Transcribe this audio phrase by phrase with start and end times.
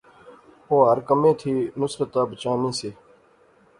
[0.67, 2.89] او ہر کمے تھی نصرتا بچانی سی